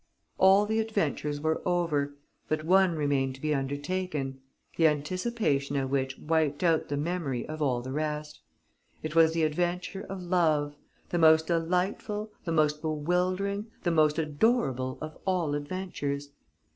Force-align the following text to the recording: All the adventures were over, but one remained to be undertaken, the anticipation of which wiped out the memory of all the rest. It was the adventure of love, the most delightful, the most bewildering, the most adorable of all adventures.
All 0.39 0.65
the 0.65 0.79
adventures 0.79 1.39
were 1.39 1.61
over, 1.63 2.17
but 2.47 2.63
one 2.65 2.95
remained 2.95 3.35
to 3.35 3.41
be 3.41 3.53
undertaken, 3.53 4.41
the 4.75 4.87
anticipation 4.87 5.75
of 5.75 5.91
which 5.91 6.17
wiped 6.17 6.63
out 6.63 6.87
the 6.89 6.97
memory 6.97 7.47
of 7.47 7.61
all 7.61 7.81
the 7.83 7.91
rest. 7.91 8.39
It 9.03 9.13
was 9.13 9.33
the 9.33 9.43
adventure 9.43 10.01
of 10.01 10.23
love, 10.23 10.75
the 11.09 11.19
most 11.19 11.45
delightful, 11.45 12.31
the 12.45 12.51
most 12.51 12.81
bewildering, 12.81 13.67
the 13.83 13.91
most 13.91 14.17
adorable 14.17 14.97
of 15.01 15.15
all 15.25 15.53
adventures. 15.53 16.31